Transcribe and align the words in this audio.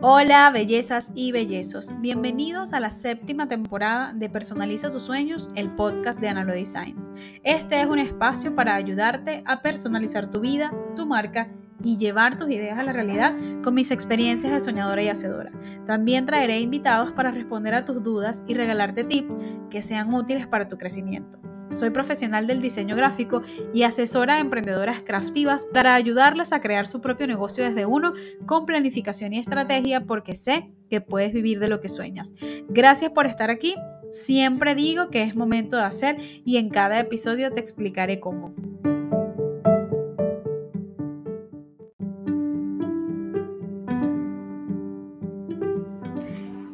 Hola, 0.00 0.48
bellezas 0.52 1.10
y 1.16 1.32
bellezos. 1.32 1.90
Bienvenidos 2.00 2.72
a 2.72 2.78
la 2.78 2.90
séptima 2.90 3.48
temporada 3.48 4.12
de 4.12 4.30
Personaliza 4.30 4.92
tus 4.92 5.02
sueños, 5.02 5.48
el 5.56 5.74
podcast 5.74 6.20
de 6.20 6.28
Analo 6.28 6.52
Designs. 6.52 7.10
Este 7.42 7.80
es 7.80 7.88
un 7.88 7.98
espacio 7.98 8.54
para 8.54 8.76
ayudarte 8.76 9.42
a 9.44 9.60
personalizar 9.60 10.30
tu 10.30 10.38
vida, 10.38 10.72
tu 10.94 11.04
marca 11.04 11.48
y 11.82 11.96
llevar 11.96 12.36
tus 12.36 12.48
ideas 12.48 12.78
a 12.78 12.84
la 12.84 12.92
realidad 12.92 13.34
con 13.64 13.74
mis 13.74 13.90
experiencias 13.90 14.52
de 14.52 14.60
soñadora 14.60 15.02
y 15.02 15.08
hacedora. 15.08 15.50
También 15.84 16.26
traeré 16.26 16.60
invitados 16.60 17.10
para 17.10 17.32
responder 17.32 17.74
a 17.74 17.84
tus 17.84 18.00
dudas 18.00 18.44
y 18.46 18.54
regalarte 18.54 19.02
tips 19.02 19.36
que 19.68 19.82
sean 19.82 20.14
útiles 20.14 20.46
para 20.46 20.68
tu 20.68 20.78
crecimiento. 20.78 21.40
Soy 21.72 21.90
profesional 21.90 22.46
del 22.46 22.62
diseño 22.62 22.96
gráfico 22.96 23.42
y 23.74 23.82
asesora 23.82 24.36
a 24.36 24.40
emprendedoras 24.40 25.00
craftivas 25.00 25.66
para 25.66 25.94
ayudarlas 25.94 26.52
a 26.52 26.60
crear 26.60 26.86
su 26.86 27.00
propio 27.00 27.26
negocio 27.26 27.64
desde 27.64 27.86
uno 27.86 28.14
con 28.46 28.66
planificación 28.66 29.34
y 29.34 29.38
estrategia 29.38 30.04
porque 30.04 30.34
sé 30.34 30.70
que 30.88 31.00
puedes 31.00 31.32
vivir 31.32 31.58
de 31.58 31.68
lo 31.68 31.80
que 31.80 31.88
sueñas. 31.88 32.34
Gracias 32.68 33.10
por 33.10 33.26
estar 33.26 33.50
aquí. 33.50 33.74
Siempre 34.10 34.74
digo 34.74 35.10
que 35.10 35.22
es 35.22 35.36
momento 35.36 35.76
de 35.76 35.82
hacer 35.82 36.16
y 36.44 36.56
en 36.56 36.70
cada 36.70 36.98
episodio 36.98 37.52
te 37.52 37.60
explicaré 37.60 38.18
cómo. 38.20 38.54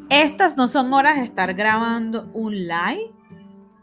Estas 0.09 0.55
no 0.55 0.69
son 0.69 0.93
horas 0.93 1.17
de 1.17 1.25
estar 1.25 1.53
grabando 1.53 2.29
un 2.33 2.53
live 2.53 3.14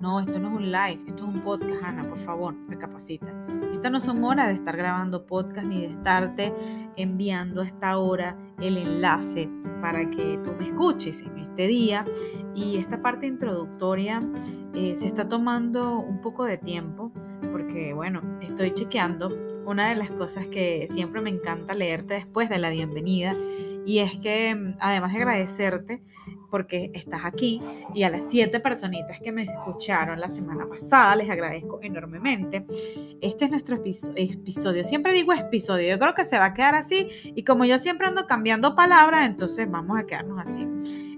no, 0.02 0.19
esto 0.19 0.41
no 0.41 0.48
es 0.48 0.55
un 0.56 0.73
live, 0.73 0.98
esto 1.06 1.15
es 1.15 1.34
un 1.34 1.42
podcast, 1.42 1.84
Ana, 1.84 2.02
por 2.02 2.19
favor, 2.19 2.56
recapacita. 2.69 3.33
Estas 3.73 3.93
no 3.93 4.01
son 4.01 4.24
horas 4.24 4.48
de 4.48 4.55
estar 4.55 4.77
grabando 4.77 5.24
podcast 5.27 5.65
ni 5.65 5.83
de 5.83 5.93
estarte 5.93 6.52
enviando 6.97 7.60
a 7.60 7.66
esta 7.66 7.97
hora 7.98 8.37
el 8.60 8.79
enlace 8.79 9.49
para 9.80 10.10
que 10.10 10.40
tú 10.43 10.54
me 10.59 10.66
escuches 10.66 11.23
en 11.23 11.38
este 11.38 11.68
día. 11.68 12.04
Y 12.52 12.79
esta 12.79 13.01
parte 13.01 13.29
introductoria 13.29 14.29
eh, 14.74 14.96
se 14.96 15.07
está 15.07 15.29
tomando 15.29 16.01
un 16.01 16.21
poco 16.21 16.46
de 16.46 16.59
tiempo 16.59 17.12
porque, 17.52 17.95
bueno, 17.95 18.23
estoy 18.40 18.74
chequeando 18.74 19.30
una 19.66 19.88
de 19.88 19.95
las 19.95 20.10
cosas 20.10 20.49
que 20.49 20.88
siempre 20.90 21.21
me 21.21 21.30
encanta 21.30 21.74
leerte 21.74 22.15
después 22.15 22.49
de 22.49 22.59
la 22.59 22.71
bienvenida 22.71 23.37
y 23.87 23.99
es 23.99 24.18
que 24.18 24.52
mm, 24.52 24.79
además 24.80 25.12
de 25.12 25.18
agradecerte 25.18 26.02
porque 26.53 26.91
estás 26.93 27.25
aquí 27.25 27.63
y 27.95 28.03
a 28.03 28.11
las 28.11 28.25
siete 28.29 28.61
personitas 28.61 29.19
que 29.21 29.33
me 29.33 29.45
escucharon 29.45 30.21
la 30.21 30.29
semana 30.29 30.69
pasada 30.69 31.17
les 31.17 31.31
agradezco 31.31 31.81
enormemente. 31.83 32.67
Este 33.23 33.47
es 33.47 33.51
nuestro 33.51 33.77
episodio. 33.77 34.85
Siempre 34.85 35.15
digo 35.15 35.33
episodio, 35.33 35.89
yo 35.89 35.99
creo 35.99 36.13
que 36.13 36.27
se 36.27 36.39
va 36.39 36.45
a 36.45 36.55
quedar 36.55 36.75
así 36.75 37.09
y 37.35 37.43
como 37.43 37.65
yo 37.65 37.79
siempre 37.79 38.07
ando 38.07 38.27
cambiando 38.27 38.75
palabras, 38.75 39.27
entonces 39.27 39.69
vamos 39.71 39.99
a 39.99 40.05
quedarnos 40.05 40.39
así. 40.41 40.69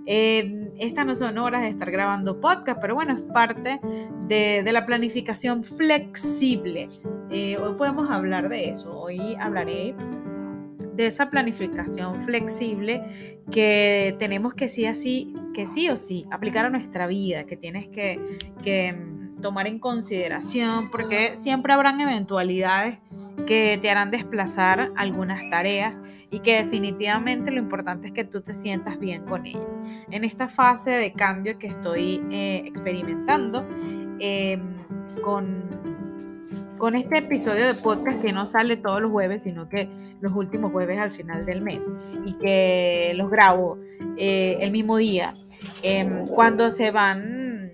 Eh, 0.07 0.71
estas 0.79 1.05
no 1.05 1.17
son 1.17 1.37
horas 1.39 1.63
de 1.63 1.69
estar 1.69 1.91
grabando 1.91 2.41
podcast, 2.41 2.81
pero 2.81 2.95
bueno, 2.95 3.15
es 3.15 3.23
parte 3.23 3.81
de, 4.29 4.71
la 4.71 4.87
planificación 4.87 5.65
flexible. 5.65 6.89
Eh, 7.31 7.57
hoy 7.57 7.75
podemos 7.75 8.09
hablar 8.09 8.49
de 8.49 8.71
eso. 8.71 9.01
Hoy 9.01 9.37
hablaré 9.41 9.97
de 10.95 11.07
esa 11.07 11.31
planificación 11.31 12.21
flexible 12.21 13.03
que 13.51 14.17
tenemos 14.19 14.55
que 14.55 14.69
sí 14.69 14.87
así, 14.87 15.35
que 15.53 15.67
sí 15.67 15.89
o 15.89 15.97
sí 15.97 16.27
aplicar 16.31 16.67
a 16.67 16.71
nuestra 16.71 17.07
vida, 17.07 17.45
que 17.45 17.57
tienes 17.57 17.89
que, 17.89 18.21
que 18.63 18.93
mm, 18.93 19.37
tomar 19.41 19.67
en 19.67 19.79
consideración, 19.79 20.91
porque 20.91 21.37
siempre 21.37 21.73
habrán 21.73 22.01
eventualidades 22.01 22.99
que 23.47 23.79
te 23.81 23.91
harán 23.91 24.11
desplazar 24.11 24.93
algunas 24.97 25.51
tareas 25.51 26.01
y 26.31 26.41
que 26.41 26.63
definitivamente 26.63 27.51
lo 27.51 27.59
importante 27.59 28.09
es 28.09 28.13
que 28.13 28.25
tú 28.25 28.41
te 28.41 28.53
sientas 28.53 28.99
bien 28.99 29.25
con 29.25 29.47
ellas. 29.47 29.63
En 30.11 30.25
esta 30.25 30.49
fase 30.49 30.91
de 30.91 31.13
cambio 31.13 31.59
que 31.59 31.67
estoy 31.67 32.23
eh, 32.31 32.63
experimentando 32.65 33.67
em, 34.19 34.77
con, 35.23 35.74
con 36.85 36.97
este 36.97 37.17
episodio 37.17 37.67
de 37.67 37.73
podcast 37.73 38.21
que 38.21 38.31
no 38.31 38.47
sale 38.47 38.77
todos 38.77 39.01
los 39.01 39.11
jueves, 39.11 39.45
sino 39.45 39.71
que 39.71 39.89
los 40.21 40.33
últimos 40.35 40.71
jueves 40.71 40.99
al 40.99 41.11
final 41.11 41.47
del 41.47 41.63
mes 41.63 41.89
y 42.27 42.35
que 42.35 43.15
los 43.17 43.31
grabo 43.31 43.79
eh, 44.19 44.59
el 44.61 44.71
mismo 44.71 44.99
día, 44.99 45.33
em, 45.83 46.27
cuando 46.27 46.69
se 46.69 46.91
van 46.91 47.73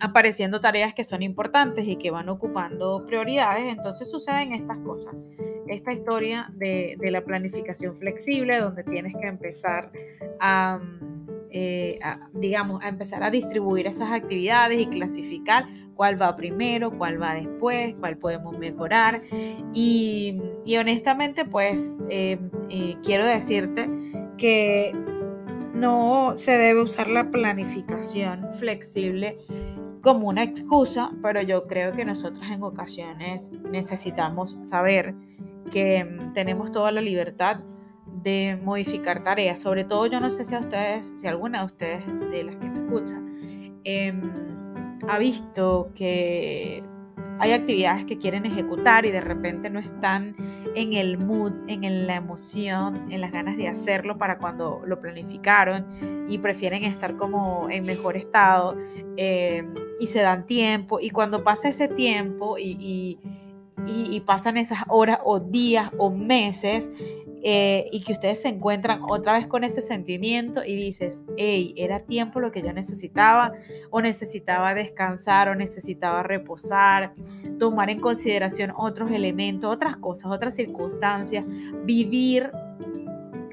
apareciendo 0.00 0.60
tareas 0.60 0.92
que 0.92 1.02
son 1.02 1.22
importantes 1.22 1.88
y 1.88 1.96
que 1.96 2.10
van 2.10 2.28
ocupando 2.28 3.06
prioridades, 3.06 3.72
entonces 3.72 4.10
suceden 4.10 4.52
estas 4.52 4.76
cosas. 4.80 5.14
Esta 5.66 5.90
historia 5.94 6.52
de, 6.52 6.98
la 7.10 7.24
planificación 7.24 7.96
flexible, 7.96 8.60
donde 8.60 8.84
tienes 8.84 9.14
que 9.18 9.28
empezar 9.28 9.90
eh, 11.56 12.00
a, 12.02 12.18
digamos, 12.32 12.82
a 12.82 12.88
empezar 12.88 13.22
a 13.22 13.30
distribuir 13.30 13.86
esas 13.86 14.10
actividades 14.10 14.80
y 14.80 14.86
clasificar 14.86 15.66
cuál 15.94 16.20
va 16.20 16.34
primero, 16.34 16.98
cuál 16.98 17.22
va 17.22 17.34
después, 17.34 17.94
cuál 18.00 18.18
podemos 18.18 18.58
mejorar. 18.58 19.22
Y, 19.72 20.42
honestamente, 20.76 21.44
pues 21.44 21.92
eh, 22.10 22.40
eh, 22.70 22.96
quiero 23.04 23.24
decirte 23.24 23.88
que 24.36 24.92
no 25.74 26.34
se 26.36 26.58
debe 26.58 26.82
usar 26.82 27.06
la 27.06 27.30
planificación 27.30 28.52
flexible 28.58 29.36
como 30.00 30.30
una 30.30 30.42
excusa, 30.42 31.12
pero 31.22 31.40
yo 31.40 31.68
creo 31.68 31.92
que 31.92 32.04
nosotros 32.04 32.44
en 32.50 32.64
ocasiones 32.64 33.52
necesitamos 33.70 34.56
saber 34.62 35.14
que 35.70 36.04
mm, 36.04 36.32
tenemos 36.32 36.72
toda 36.72 36.90
la 36.90 37.00
libertad 37.00 37.60
de 38.22 38.58
modificar 38.62 39.22
tareas. 39.22 39.60
Sobre 39.60 39.84
todo 39.84 40.06
yo 40.06 40.20
no 40.20 40.30
sé 40.30 40.44
si 40.44 40.54
a 40.54 40.60
ustedes, 40.60 41.12
si 41.16 41.26
alguna 41.26 41.60
de 41.60 41.66
ustedes 41.66 42.02
de 42.30 42.44
las 42.44 42.56
que 42.56 42.68
me 42.68 42.78
escuchan, 42.84 43.80
em, 43.84 44.30
ha 45.08 45.18
visto 45.18 45.90
que 45.94 46.82
hay 47.38 47.52
actividades 47.52 48.04
que 48.04 48.16
quieren 48.18 48.46
ejecutar 48.46 49.06
y 49.06 49.10
de 49.10 49.20
repente 49.20 49.68
no 49.68 49.80
están 49.80 50.36
en 50.74 50.92
el 50.92 51.18
mood, 51.18 51.52
en 51.66 52.06
la 52.06 52.14
emoción, 52.14 53.10
en 53.10 53.20
las 53.20 53.32
ganas 53.32 53.56
de 53.56 53.68
hacerlo 53.68 54.18
para 54.18 54.38
cuando 54.38 54.82
lo 54.86 55.00
planificaron 55.00 55.86
y 56.28 56.38
prefieren 56.38 56.84
estar 56.84 57.16
como 57.16 57.68
en 57.70 57.84
mejor 57.84 58.16
estado 58.16 58.76
eh, 59.16 59.66
y 59.98 60.06
se 60.06 60.20
dan 60.20 60.46
tiempo 60.46 61.00
y 61.00 61.10
cuando 61.10 61.42
pasa 61.42 61.68
ese 61.68 61.88
tiempo 61.88 62.56
y, 62.56 63.18
y 63.86 64.20
pasan 64.20 64.56
esas 64.56 64.84
horas 64.88 65.18
o 65.24 65.40
días 65.40 65.90
o 65.98 66.10
meses, 66.10 66.88
eh, 67.46 67.90
y 67.92 68.00
que 68.00 68.12
ustedes 68.12 68.40
se 68.40 68.48
encuentran 68.48 69.02
otra 69.06 69.34
vez 69.34 69.46
con 69.46 69.64
ese 69.64 69.82
sentimiento 69.82 70.64
y 70.64 70.76
dices, 70.76 71.22
hey, 71.36 71.74
era 71.76 72.00
tiempo 72.00 72.40
lo 72.40 72.50
que 72.50 72.62
yo 72.62 72.72
necesitaba 72.72 73.52
o 73.90 74.00
necesitaba 74.00 74.72
descansar 74.72 75.50
o 75.50 75.54
necesitaba 75.54 76.22
reposar, 76.22 77.12
tomar 77.58 77.90
en 77.90 78.00
consideración 78.00 78.72
otros 78.74 79.10
elementos, 79.10 79.70
otras 79.70 79.98
cosas, 79.98 80.32
otras 80.32 80.54
circunstancias, 80.54 81.44
vivir 81.84 82.50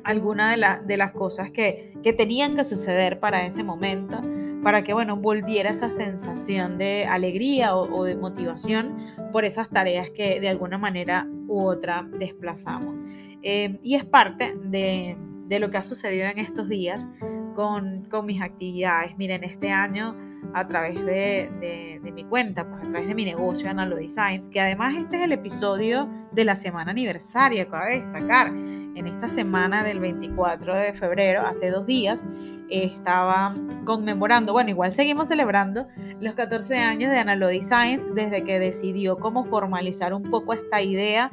alguna 0.04 0.52
de, 0.52 0.86
de 0.86 0.98
las 0.98 1.12
cosas 1.12 1.52
que, 1.52 1.94
que, 2.04 2.14
tenían 2.14 2.56
que 2.56 2.64
suceder 2.64 3.20
para 3.20 3.46
ese 3.46 3.64
momento, 3.64 4.22
para 4.64 4.84
que, 4.84 4.94
bueno, 4.94 5.18
volviera 5.18 5.70
esa 5.70 5.90
sensación 5.90 6.78
de 6.78 7.06
alegría 7.06 7.76
o, 7.76 8.04
de 8.04 8.16
motivación 8.16 8.96
por 9.32 9.46
esas 9.46 9.70
tareas 9.70 10.10
que 10.10 10.40
de 10.40 10.50
alguna 10.50 10.78
manera 10.78 11.28
u 11.48 11.62
otra 11.64 12.08
desplazamos. 12.20 12.96
Em, 13.42 13.80
y 13.82 13.96
es 13.96 14.06
parte 14.06 14.56
de, 14.64 15.18
lo 15.60 15.70
que 15.70 15.78
ha 15.78 15.82
sucedido 15.82 16.28
en 16.28 16.40
estos 16.40 16.70
días 16.70 17.08
con, 17.56 18.08
mis 18.26 18.42
actividades. 18.42 19.18
Miren, 19.18 19.44
este 19.44 19.72
año 19.72 20.16
a 20.54 20.68
través 20.68 21.04
de, 21.06 22.00
mi 22.14 22.24
cuenta, 22.26 22.70
pues 22.70 22.84
a 22.84 22.90
través 22.90 23.08
de 23.08 23.16
mi 23.16 23.26
negocio 23.26 23.70
Analo 23.70 23.96
Designs, 23.96 24.50
que 24.50 24.60
además 24.60 24.96
este 24.96 25.18
es 25.18 25.24
el 25.24 25.32
episodio 25.32 26.10
de 26.32 26.46
la 26.46 26.56
semana 26.56 26.92
aniversaria, 26.92 27.64
acaba 27.64 27.86
de 27.86 28.02
destacar. 28.02 28.48
En 28.48 29.08
esta 29.08 29.30
semana 29.30 29.84
del 29.84 30.00
24 30.00 30.76
de 30.76 30.94
febrero, 30.94 31.42
hace 31.42 31.72
dos 31.72 31.86
días, 31.86 32.26
estaba 32.70 33.56
conmemorando, 33.86 34.54
bueno, 34.54 34.70
igual 34.70 34.92
seguimos 34.92 35.30
celebrando 35.30 35.88
los 36.20 36.34
14 36.36 36.78
años 36.78 37.12
de 37.12 37.18
Analo 37.18 37.48
Designs 37.48 38.04
desde 38.14 38.44
que 38.44 38.60
decidió 38.60 39.18
cómo 39.18 39.46
formalizar 39.46 40.14
un 40.14 40.24
poco 40.24 40.54
esta 40.54 40.82
idea 40.82 41.32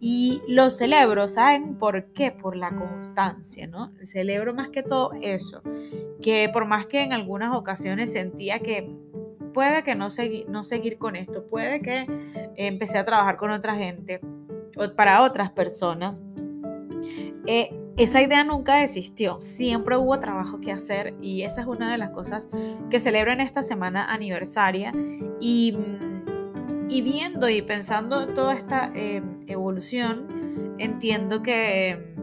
y 0.00 0.42
lo 0.46 0.70
celebro, 0.70 1.28
¿saben 1.28 1.76
por 1.76 2.12
qué? 2.12 2.30
Por 2.30 2.56
la 2.56 2.70
constancia, 2.70 3.66
¿no? 3.66 3.92
Celebro 4.02 4.54
más 4.54 4.68
que 4.68 4.82
todo 4.82 5.12
eso, 5.20 5.62
que 6.22 6.48
por 6.52 6.66
más 6.66 6.86
que 6.86 7.02
en 7.02 7.12
algunas 7.12 7.54
ocasiones 7.54 8.12
sentía 8.12 8.60
que 8.60 8.88
puede 9.52 9.82
que 9.82 9.94
no, 9.94 10.08
no 10.48 10.64
seguir 10.64 10.98
con 10.98 11.16
esto, 11.16 11.48
puede 11.48 11.80
que 11.82 12.06
empecé 12.56 12.98
a 12.98 13.04
trabajar 13.04 13.36
con 13.36 13.50
otra 13.50 13.74
gente 13.74 14.20
o 14.76 14.94
para 14.94 15.22
otras 15.22 15.50
personas, 15.50 16.22
eh, 17.46 17.74
esa 17.96 18.22
idea 18.22 18.44
nunca 18.44 18.76
desistió, 18.76 19.40
siempre 19.40 19.96
hubo 19.96 20.20
trabajo 20.20 20.60
que 20.60 20.70
hacer 20.70 21.14
y 21.20 21.42
esa 21.42 21.62
es 21.62 21.66
una 21.66 21.90
de 21.90 21.98
las 21.98 22.10
cosas 22.10 22.48
que 22.90 23.00
celebro 23.00 23.32
en 23.32 23.40
esta 23.40 23.64
semana 23.64 24.12
aniversaria 24.12 24.92
y 25.40 25.76
y 26.88 27.02
viendo 27.02 27.48
y 27.48 27.62
pensando 27.62 28.28
toda 28.28 28.54
esta 28.54 28.90
em, 28.94 29.37
evolución, 29.48 30.76
entiendo 30.78 31.42
que, 31.42 32.14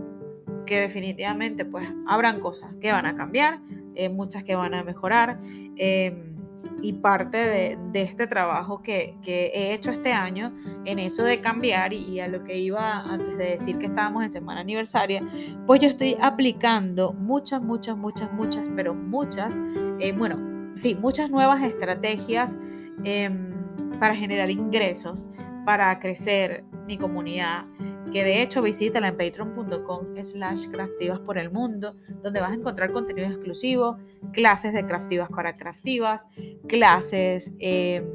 que 0.65 0.79
definitivamente 0.79 1.65
pues 1.65 1.87
habrán 2.07 2.39
cosas 2.39 2.73
que 2.81 2.91
van 2.91 3.05
a 3.05 3.15
cambiar, 3.15 3.59
eh, 3.95 4.09
muchas 4.09 4.43
que 4.43 4.55
van 4.55 4.73
a 4.73 4.83
mejorar. 4.83 5.39
Em, 5.77 6.35
y 6.81 6.93
parte 6.93 7.37
de, 7.37 7.77
este 8.01 8.27
trabajo 8.27 8.81
que, 8.81 9.15
he 9.25 9.73
hecho 9.73 9.91
este 9.91 10.11
año 10.13 10.53
en 10.85 10.99
eso 10.99 11.23
de 11.23 11.41
cambiar 11.41 11.93
y, 11.93 12.19
a 12.19 12.27
lo 12.27 12.43
que 12.43 12.59
iba 12.59 13.01
antes 13.01 13.37
de 13.37 13.51
decir 13.51 13.77
que 13.77 13.87
estábamos 13.87 14.23
en 14.23 14.29
semana 14.29 14.61
aniversaria, 14.61 15.23
pues 15.65 15.81
yo 15.81 15.87
estoy 15.87 16.17
aplicando 16.21 17.13
muchas, 17.13 17.61
muchas, 17.61 17.97
muchas, 17.97 18.31
muchas, 18.33 18.69
pero 18.75 18.93
muchas, 18.93 19.59
eh, 19.99 20.11
bueno, 20.11 20.37
sí, 20.75 20.95
muchas 20.95 21.29
nuevas 21.29 21.63
estrategias 21.63 22.55
em, 23.03 23.51
para 23.99 24.15
generar 24.15 24.49
ingresos, 24.49 25.29
para 25.65 25.97
crecer 25.99 26.63
mi 26.85 26.97
comunidad, 26.97 27.65
que 28.11 28.23
de 28.23 28.41
hecho 28.41 28.61
visítala 28.61 29.09
en 29.09 29.17
patreon.com 29.17 30.15
slash 30.21 30.67
craftivas 30.69 31.19
por 31.19 31.37
el 31.37 31.51
mundo, 31.51 31.95
donde 32.21 32.39
vas 32.39 32.51
a 32.51 32.55
encontrar 32.55 32.93
contenido 32.93 33.27
exclusivo, 33.27 33.97
clases 34.31 34.73
de 34.73 34.85
craftivas 34.85 35.29
para 35.29 35.57
craftivas, 35.57 36.27
clases 36.67 37.51
em, 37.59 38.05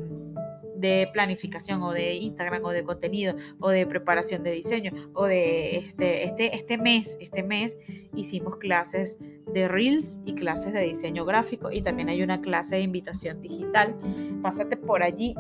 de 0.77 1.11
planificación 1.13 1.83
o 1.83 1.93
de 1.93 2.15
Instagram 2.15 2.65
o 2.65 2.71
de 2.71 2.83
contenido 2.83 3.35
o 3.59 3.69
de 3.69 3.87
preparación 3.87 4.43
de 4.43 4.53
diseño 4.53 5.11
o 5.13 5.27
de 5.27 5.77
este, 5.77 6.25
este, 6.25 6.57
este 6.57 6.79
mes, 6.79 7.19
este 7.21 7.43
mes 7.43 7.77
hicimos 8.15 8.57
clases 8.57 9.19
de 9.53 9.69
Reels 9.69 10.23
y 10.25 10.35
clases 10.35 10.73
de 10.73 10.81
diseño 10.81 11.27
gráfico 11.27 11.71
y 11.71 11.83
también 11.83 12.09
hay 12.09 12.23
una 12.23 12.41
clase 12.41 12.77
de 12.77 12.83
invitación 12.83 13.43
digital. 13.43 13.95
Pásate 14.41 14.77
por 14.77 15.03
allí 15.03 15.35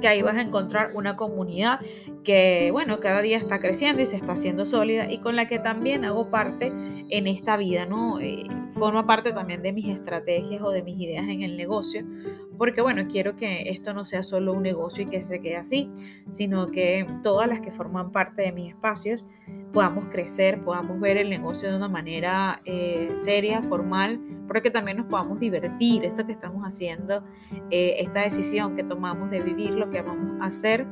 que 0.00 0.08
ahí 0.08 0.22
vas 0.22 0.36
a 0.36 0.42
encontrar 0.42 0.90
una 0.94 1.16
comunidad 1.16 1.80
que, 2.26 2.70
bueno, 2.72 2.98
cada 2.98 3.22
día 3.22 3.38
está 3.38 3.60
creciendo 3.60 4.02
y 4.02 4.06
se 4.06 4.16
está 4.16 4.32
haciendo 4.32 4.66
sólida 4.66 5.08
y 5.08 5.18
con 5.18 5.36
la 5.36 5.46
que 5.46 5.60
también 5.60 6.04
hago 6.04 6.28
parte 6.28 6.72
en 7.08 7.28
esta 7.28 7.56
vida, 7.56 7.86
¿no? 7.86 8.18
Eh, 8.18 8.48
forma 8.72 9.06
parte 9.06 9.32
también 9.32 9.62
de 9.62 9.72
mis 9.72 9.86
estrategias 9.86 10.60
o 10.60 10.70
de 10.70 10.82
mis 10.82 10.98
ideas 11.00 11.28
en 11.28 11.42
el 11.42 11.56
negocio, 11.56 12.04
porque, 12.58 12.80
bueno, 12.80 13.06
quiero 13.08 13.36
que 13.36 13.70
esto 13.70 13.94
no 13.94 14.04
sea 14.04 14.24
solo 14.24 14.54
un 14.54 14.64
negocio 14.64 15.04
y 15.04 15.06
que 15.06 15.22
se 15.22 15.40
quede 15.40 15.56
así, 15.56 15.88
sino 16.28 16.66
que 16.72 17.06
todas 17.22 17.48
las 17.48 17.60
que 17.60 17.70
forman 17.70 18.10
parte 18.10 18.42
de 18.42 18.50
mis 18.50 18.70
espacios 18.70 19.24
podamos 19.72 20.06
crecer, 20.06 20.64
podamos 20.64 20.98
ver 20.98 21.18
el 21.18 21.30
negocio 21.30 21.70
de 21.70 21.76
una 21.76 21.88
manera 21.88 22.60
eh, 22.64 23.12
seria, 23.16 23.62
formal, 23.62 24.20
pero 24.48 24.62
que 24.62 24.70
también 24.70 24.96
nos 24.96 25.06
podamos 25.06 25.38
divertir, 25.38 26.04
esto 26.04 26.26
que 26.26 26.32
estamos 26.32 26.64
haciendo, 26.64 27.22
eh, 27.70 27.96
esta 27.98 28.22
decisión 28.22 28.74
que 28.74 28.82
tomamos 28.82 29.30
de 29.30 29.42
vivir 29.42 29.70
lo 29.70 29.90
que 29.90 30.02
vamos 30.02 30.40
a 30.40 30.46
hacer, 30.46 30.86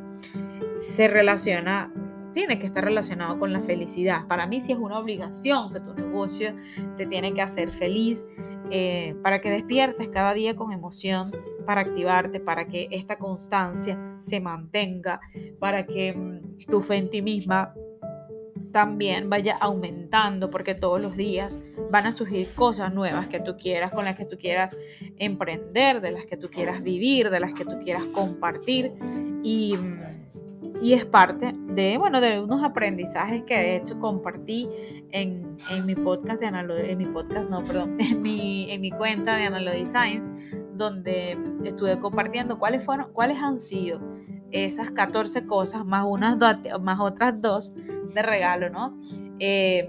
se 0.78 1.08
relaciona 1.08 1.92
tiene 2.34 2.58
que 2.58 2.66
estar 2.66 2.84
relacionado 2.84 3.38
con 3.38 3.52
la 3.52 3.60
felicidad. 3.60 4.26
Para 4.26 4.46
mí 4.46 4.60
sí 4.60 4.72
es 4.72 4.78
una 4.78 4.98
obligación 4.98 5.72
que 5.72 5.80
tu 5.80 5.94
negocio 5.94 6.54
te 6.96 7.06
tiene 7.06 7.32
que 7.32 7.40
hacer 7.40 7.70
feliz 7.70 8.26
eh, 8.70 9.14
para 9.22 9.40
que 9.40 9.50
despiertes 9.50 10.08
cada 10.08 10.34
día 10.34 10.56
con 10.56 10.72
emoción, 10.72 11.30
para 11.64 11.82
activarte, 11.82 12.40
para 12.40 12.66
que 12.66 12.88
esta 12.90 13.16
constancia 13.16 14.16
se 14.18 14.40
mantenga, 14.40 15.20
para 15.60 15.86
que 15.86 16.12
mm, 16.12 16.66
tu 16.68 16.82
fe 16.82 16.96
en 16.96 17.08
ti 17.08 17.22
misma 17.22 17.72
también 18.72 19.30
vaya 19.30 19.56
aumentando 19.60 20.50
porque 20.50 20.74
todos 20.74 21.00
los 21.00 21.16
días 21.16 21.56
van 21.92 22.06
a 22.06 22.12
surgir 22.12 22.52
cosas 22.54 22.92
nuevas 22.92 23.28
que 23.28 23.38
tú 23.38 23.56
quieras, 23.56 23.92
con 23.92 24.04
las 24.04 24.16
que 24.16 24.24
tú 24.24 24.36
quieras 24.36 24.76
emprender, 25.16 26.00
de 26.00 26.10
las 26.10 26.26
que 26.26 26.36
tú 26.36 26.50
quieras 26.50 26.82
vivir, 26.82 27.30
de 27.30 27.38
las 27.38 27.54
que 27.54 27.64
tú 27.64 27.78
quieras 27.80 28.04
compartir 28.06 28.92
y, 29.44 29.76
y 30.84 30.92
es 30.92 31.06
parte 31.06 31.54
de, 31.68 31.96
bueno, 31.96 32.20
de 32.20 32.42
unos 32.42 32.62
aprendizajes 32.62 33.42
que 33.44 33.56
de 33.56 33.76
hecho 33.76 33.98
compartí 33.98 34.68
en, 35.12 35.56
en 35.70 35.86
mi 35.86 35.94
podcast 35.94 36.40
de 36.40 36.46
Analo, 36.46 36.76
en 36.76 36.98
mi 36.98 37.06
podcast, 37.06 37.48
no, 37.48 37.64
perdón, 37.64 37.96
en 38.00 38.20
mi, 38.20 38.70
en 38.70 38.82
mi 38.82 38.90
cuenta 38.90 39.34
de 39.34 39.44
Analo 39.44 39.70
Designs, 39.70 40.30
donde 40.74 41.38
estuve 41.64 41.98
compartiendo 41.98 42.58
cuáles 42.58 42.84
fueron, 42.84 43.10
cuáles 43.14 43.38
han 43.38 43.60
sido 43.60 43.98
esas 44.50 44.90
14 44.90 45.46
cosas, 45.46 45.86
más, 45.86 46.04
unas 46.06 46.36
más 46.82 47.00
otras 47.00 47.40
dos 47.40 47.72
de 48.12 48.20
regalo, 48.20 48.68
¿no? 48.68 48.98
Eh, 49.38 49.88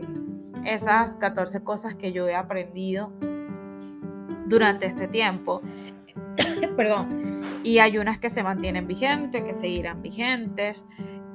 esas 0.64 1.18
14 1.18 1.62
cosas 1.62 1.96
que 1.96 2.14
yo 2.14 2.26
he 2.30 2.36
aprendido 2.36 3.12
durante 4.48 4.86
este 4.86 5.10
tiempo. 5.10 5.62
Perdón. 6.78 7.45
Y 7.66 7.80
hay 7.80 7.98
unas 7.98 8.20
que 8.20 8.30
se 8.30 8.44
mantienen 8.44 8.86
vigentes, 8.86 9.44
que 9.44 9.56
seguirán 9.56 10.04
vigentes, 10.04 10.86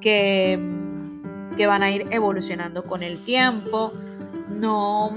que, 0.00 0.56
que 1.56 1.67
van 1.67 1.82
a 1.82 1.91
ir 1.91 2.06
evolucionando 2.12 2.85
con 2.85 3.03
el 3.03 3.23
tiempo. 3.25 3.93
No, 4.50 5.11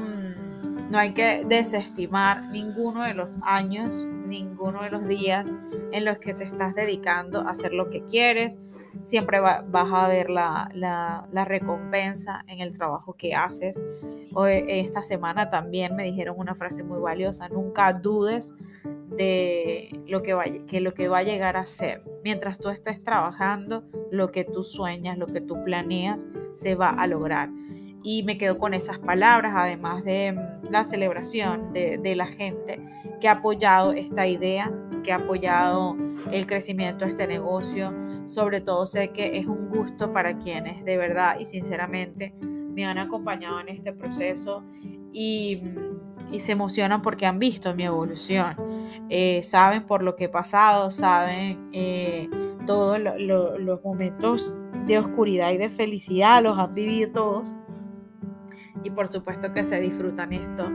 no 0.89 0.98
hay 0.98 1.13
que 1.13 1.45
desestimar 1.45 2.42
ninguno 2.45 3.04
de 3.04 3.13
los 3.13 3.38
años 3.44 3.94
ninguno 4.33 4.81
de 4.81 4.89
los 4.89 5.07
días 5.07 5.47
en 5.91 6.06
los 6.06 6.18
que 6.18 6.33
te 6.33 6.44
estás 6.44 6.74
dedicando 6.74 7.41
a 7.41 7.51
hacer 7.51 7.71
lo 7.71 7.89
que 7.89 8.03
quieres. 8.07 8.59
Siempre 9.03 9.39
vas 9.39 9.63
a 9.94 10.07
ver 10.07 10.30
la, 10.30 10.69
la, 10.74 11.45
recompensa 11.45 12.44
en 12.47 12.59
el 12.59 12.74
trabajo 12.74 13.13
que 13.13 13.35
haces. 13.35 13.81
Hoy, 14.33 14.63
esta 14.68 15.01
semana 15.01 15.50
también 15.50 15.95
me 15.95 16.03
dijeron 16.03 16.35
una 16.39 16.56
frase 16.56 16.83
muy 16.83 17.00
valiosa, 17.00 17.47
nunca 17.50 17.94
dudes 17.94 18.53
de 19.15 20.00
lo 20.07 20.24
que, 20.24 20.33
va, 20.33 20.45
que 20.68 20.81
lo 20.81 20.94
que 20.94 21.07
va 21.07 21.19
a 21.19 21.24
llegar 21.24 21.56
a 21.56 21.65
ser. 21.65 22.03
Mientras 22.24 22.57
tú 22.59 22.69
estés 22.69 23.03
trabajando, 23.03 23.83
lo 24.12 24.31
que 24.31 24.44
tú 24.44 24.63
sueñas, 24.63 25.18
lo 25.18 25.27
que 25.27 25.41
tú 25.41 25.63
planeas, 25.63 26.25
se 26.56 26.75
va 26.75 26.89
a 26.89 27.06
lograr 27.06 27.50
y 28.03 28.24
me 28.24 28.38
quedo 28.38 28.57
con 28.59 28.74
esas 28.74 29.00
palabras, 29.00 29.53
además 29.56 30.03
de 30.03 30.33
mm, 30.33 30.71
la 30.71 30.83
celebración 30.83 31.74
de, 31.74 32.15
la 32.15 32.27
gente 32.27 32.80
que 33.19 33.27
ha 33.27 33.33
apoyado 33.33 33.94
esta 33.94 34.22
idea, 34.27 34.71
que 35.03 35.11
ha 35.11 35.17
apoyado 35.17 35.95
el 36.31 36.45
crecimiento 36.47 37.05
de 37.05 37.11
este 37.11 37.27
negocio. 37.27 37.93
Sobre 38.25 38.61
todo 38.61 38.85
sé 38.85 39.09
que 39.09 39.37
es 39.37 39.45
un 39.45 39.69
gusto 39.69 40.11
para 40.11 40.37
quienes 40.37 40.83
de 40.85 40.97
verdad 40.97 41.37
y 41.39 41.45
sinceramente 41.45 42.33
me 42.41 42.85
han 42.85 42.97
acompañado 42.97 43.59
en 43.59 43.69
este 43.69 43.93
proceso 43.93 44.63
y, 45.11 45.57
mm, 45.57 46.39
se 46.39 46.51
emocionan 46.51 47.03
porque 47.03 47.27
han 47.27 47.37
visto 47.37 47.75
mi 47.75 47.83
evolución. 47.83 48.55
Eh, 49.07 49.43
saben 49.43 49.85
por 49.85 50.01
lo 50.01 50.15
que 50.15 50.23
he 50.23 50.29
pasado, 50.29 50.89
saben 50.89 51.69
eh, 51.73 52.27
todos 52.65 52.99
los 52.99 53.83
momentos 53.83 54.55
de 54.87 54.97
oscuridad 54.97 55.51
y 55.51 55.57
de 55.57 55.69
felicidad, 55.69 56.41
los 56.41 56.57
han 56.57 56.73
vivido 56.73 57.11
todos 57.11 57.53
y 58.83 58.89
por 58.89 59.07
supuesto 59.07 59.53
que 59.53 59.63
se 59.63 59.80
disfrutan 59.80 60.33
esto 60.33 60.65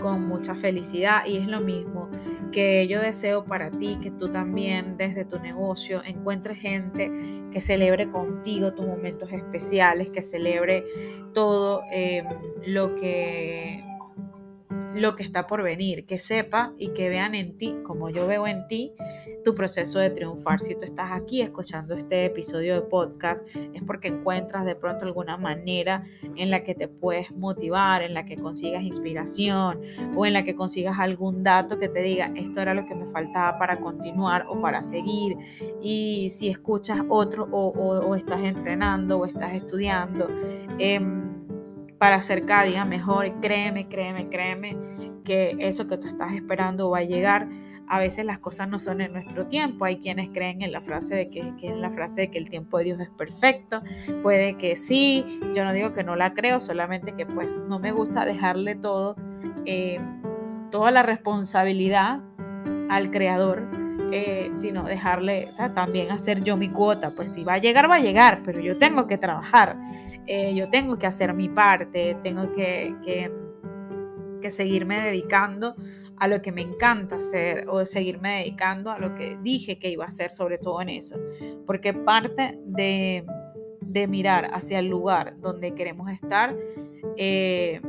con 0.00 0.26
mucha 0.26 0.54
felicidad 0.54 1.24
y 1.26 1.38
es 1.38 1.46
lo 1.46 1.60
mismo 1.60 2.08
que 2.54 2.86
yo 2.86 3.00
deseo 3.00 3.44
para 3.44 3.68
ti, 3.72 3.98
que 4.00 4.12
tú 4.12 4.28
también 4.28 4.96
desde 4.96 5.24
tu 5.24 5.40
negocio 5.40 6.02
encuentres 6.04 6.56
gente 6.60 7.10
que 7.50 7.60
celebre 7.60 8.08
contigo 8.08 8.72
tus 8.72 8.86
momentos 8.86 9.32
especiales, 9.32 10.08
que 10.10 10.22
celebre 10.22 10.84
todo 11.32 11.82
eh, 11.90 12.22
lo 12.64 12.94
que 12.94 13.84
lo 14.94 15.16
que 15.16 15.22
está 15.22 15.46
por 15.46 15.62
venir, 15.62 16.06
que 16.06 16.18
sepa 16.18 16.72
y 16.78 16.88
que 16.88 17.08
vean 17.08 17.34
en 17.34 17.58
ti, 17.58 17.76
como 17.82 18.10
yo 18.10 18.26
veo 18.26 18.46
en 18.46 18.66
ti, 18.68 18.92
tu 19.44 19.54
proceso 19.54 19.98
de 19.98 20.10
triunfar. 20.10 20.60
Si 20.60 20.74
tú 20.74 20.82
estás 20.82 21.12
aquí 21.12 21.42
escuchando 21.42 21.94
este 21.94 22.24
episodio 22.24 22.74
de 22.74 22.82
podcast, 22.82 23.46
es 23.74 23.82
porque 23.82 24.08
encuentras 24.08 24.64
de 24.64 24.76
pronto 24.76 25.04
alguna 25.04 25.36
manera 25.36 26.04
en 26.36 26.50
la 26.50 26.62
que 26.64 26.74
te 26.74 26.88
puedes 26.88 27.32
motivar, 27.32 28.02
en 28.02 28.14
la 28.14 28.24
que 28.24 28.36
consigas 28.36 28.82
inspiración 28.82 29.80
o 30.16 30.26
en 30.26 30.32
la 30.32 30.44
que 30.44 30.54
consigas 30.54 30.98
algún 30.98 31.42
dato 31.42 31.78
que 31.78 31.88
te 31.88 32.00
diga, 32.00 32.32
esto 32.36 32.60
era 32.60 32.74
lo 32.74 32.86
que 32.86 32.94
me 32.94 33.06
faltaba 33.06 33.58
para 33.58 33.80
continuar 33.80 34.46
o 34.48 34.60
para 34.60 34.82
seguir. 34.82 35.36
Y 35.82 36.30
si 36.30 36.48
escuchas 36.48 37.00
otro 37.08 37.48
o, 37.50 38.14
estás 38.14 38.40
entrenando 38.42 39.18
o 39.18 39.26
estás 39.26 39.54
estudiando, 39.54 40.28
eh, 40.78 41.00
para 41.98 42.16
hacer 42.16 42.44
cada 42.44 42.64
día 42.64 42.84
mejor. 42.84 43.40
Créeme, 43.40 43.84
créeme, 43.84 44.28
créeme 44.28 44.76
que 45.24 45.56
eso 45.58 45.88
que 45.88 45.96
tú 45.96 46.06
estás 46.06 46.32
esperando 46.34 46.90
va 46.90 46.98
a 46.98 47.04
llegar. 47.04 47.48
A 47.86 47.98
veces 47.98 48.24
las 48.24 48.38
cosas 48.38 48.68
no 48.68 48.80
son 48.80 49.00
en 49.00 49.12
nuestro 49.12 49.46
tiempo. 49.46 49.84
Hay 49.84 49.98
quienes 49.98 50.30
creen 50.30 50.62
en 50.62 50.72
la 50.72 50.80
frase 50.80 51.14
de 51.14 51.28
que, 51.28 51.40
en 51.40 51.80
la 51.82 51.90
frase 51.90 52.22
de 52.22 52.30
que 52.30 52.38
el 52.38 52.48
tiempo 52.48 52.78
de 52.78 52.84
Dios 52.84 53.00
es 53.00 53.10
perfecto. 53.10 53.82
Puede 54.22 54.56
que 54.56 54.74
sí. 54.76 55.24
Yo 55.54 55.64
no 55.64 55.72
digo 55.72 55.92
que 55.92 56.02
no 56.02 56.16
la 56.16 56.32
creo, 56.32 56.60
solamente 56.60 57.14
que 57.14 57.26
pues 57.26 57.58
no 57.68 57.78
me 57.78 57.92
gusta 57.92 58.24
dejarle 58.24 58.74
todo, 58.74 59.16
eh, 59.66 60.00
toda 60.70 60.90
la 60.90 61.02
responsabilidad 61.02 62.20
al 62.88 63.10
creador. 63.10 63.83
Eh, 64.16 64.52
sino 64.60 64.84
dejarle, 64.84 65.48
también 65.74 66.12
hacer 66.12 66.44
yo 66.44 66.56
mi 66.56 66.68
cuota, 66.68 67.10
pues 67.10 67.34
si 67.34 67.42
va 67.42 67.54
a 67.54 67.58
llegar, 67.58 67.90
va 67.90 67.96
a 67.96 68.00
llegar, 68.00 68.42
pero 68.44 68.60
yo 68.60 68.78
tengo 68.78 69.08
que 69.08 69.18
trabajar. 69.18 69.76
Eh, 70.28 70.54
yo 70.54 70.68
tengo 70.68 71.00
que 71.00 71.08
hacer 71.08 71.34
mi 71.34 71.48
parte, 71.48 72.16
tengo 72.22 72.52
que, 72.52 72.94
que, 73.02 74.50
seguirme 74.52 75.00
dedicando 75.00 75.74
a 76.16 76.28
lo 76.28 76.42
que 76.42 76.52
me 76.52 76.60
encanta 76.60 77.16
hacer 77.16 77.64
o 77.66 77.84
seguirme 77.86 78.42
dedicando 78.42 78.92
a 78.92 79.00
lo 79.00 79.16
que 79.16 79.36
dije 79.42 79.80
que 79.80 79.90
iba 79.90 80.04
a 80.04 80.08
hacer, 80.08 80.30
sobre 80.30 80.58
todo 80.58 80.80
en 80.80 80.90
eso. 80.90 81.16
Porque 81.66 81.92
parte 81.92 82.56
de, 82.64 83.26
de 83.80 84.06
mirar 84.06 84.48
hacia 84.52 84.78
el 84.78 84.86
lugar 84.86 85.34
donde 85.40 85.74
queremos 85.74 86.08
estar, 86.12 86.54
eh, 87.16 87.80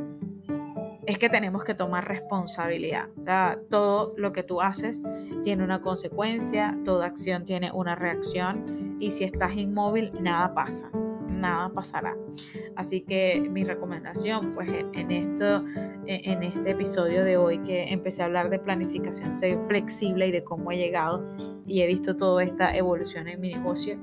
es 1.06 1.18
que 1.18 1.28
tenemos 1.28 1.64
que 1.64 1.74
tomar 1.74 2.06
responsabilidad. 2.08 3.08
Todo 3.70 4.14
lo 4.16 4.32
que 4.32 4.42
tú 4.42 4.60
haces 4.60 5.00
tiene 5.42 5.64
una 5.64 5.80
consecuencia, 5.80 6.78
toda 6.84 7.06
acción 7.06 7.44
tiene 7.44 7.70
una 7.72 7.94
reacción 7.94 8.96
y 9.00 9.10
si 9.10 9.24
estás 9.24 9.56
inmóvil, 9.56 10.12
nada 10.20 10.54
pasa 10.54 10.90
nada 11.36 11.68
pasará. 11.68 12.16
Así 12.74 13.02
que 13.02 13.40
mi 13.50 13.64
recomendación, 13.64 14.54
pues 14.54 14.68
en, 14.68 15.10
esto, 15.10 15.62
en 16.06 16.42
este 16.42 16.70
episodio 16.70 17.24
de 17.24 17.36
hoy 17.36 17.58
que 17.58 17.92
empecé 17.92 18.22
a 18.22 18.26
hablar 18.26 18.50
de 18.50 18.58
planificación, 18.58 19.34
ser 19.34 19.58
flexible 19.60 20.28
y 20.28 20.32
de 20.32 20.42
cómo 20.42 20.72
he 20.72 20.76
llegado 20.76 21.24
y 21.66 21.82
he 21.82 21.86
visto 21.86 22.16
toda 22.16 22.42
esta 22.42 22.74
evolución 22.76 23.28
en 23.28 23.40
mi 23.40 23.52
negocio, 23.52 23.98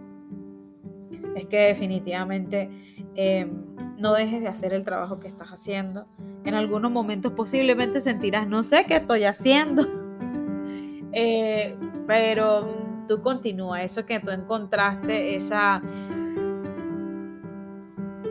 es 1.36 1.46
que 1.48 1.58
definitivamente 1.58 2.70
em, 3.16 3.73
no 4.04 4.14
dejes 4.14 4.42
de 4.42 4.50
hacer 4.50 4.74
el 4.74 4.84
trabajo 4.84 5.22
que 5.22 5.30
estás 5.30 5.48
haciendo. 5.48 6.06
En 6.44 6.56
algunos 6.56 6.92
momentos 6.92 7.32
posiblemente 7.32 8.02
sentirás, 8.02 8.50
no 8.50 8.62
sé 8.62 8.84
qué 8.86 8.98
estoy 8.98 9.24
haciendo, 9.24 9.88
eh, 11.14 11.78
pero 12.06 13.06
tú 13.08 13.22
continúa, 13.22 13.82
eso 13.82 14.06
que 14.06 14.20
tú 14.20 14.32
encontraste, 14.32 15.36
esa, 15.36 15.82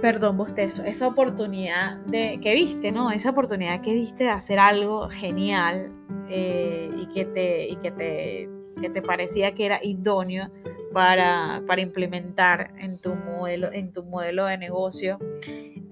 perdón, 0.02 0.36
bostezo, 0.36 0.84
esa 0.84 1.08
oportunidad 1.08 1.96
de, 2.04 2.38
que 2.42 2.52
viste, 2.52 2.92
¿no? 2.92 3.10
Esa 3.10 3.30
oportunidad 3.30 3.80
que 3.80 3.94
viste 3.94 4.24
de 4.24 4.30
hacer 4.30 4.58
algo 4.58 5.08
genial 5.08 5.90
eh, 6.28 6.90
y, 6.98 7.06
que 7.06 7.24
te, 7.24 7.66
y 7.66 7.76
que, 7.76 7.90
te, 7.90 8.50
que 8.78 8.90
te 8.90 9.00
parecía 9.00 9.54
que 9.54 9.64
era 9.64 9.80
idóneo 9.82 10.50
para, 10.92 11.62
implementar 11.78 12.72
en 12.78 12.98
tu 12.98 13.14
modelo, 13.14 13.72
en 13.72 13.92
tu 13.92 14.04
modelo 14.04 14.46
de 14.46 14.58
negocio. 14.58 15.18